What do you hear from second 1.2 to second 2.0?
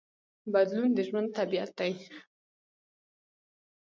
طبیعت دی.